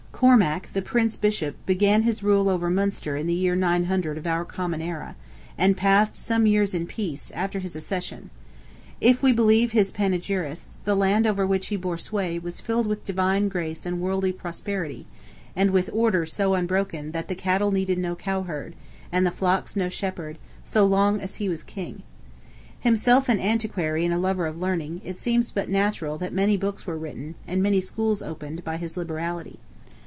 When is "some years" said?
6.15-6.75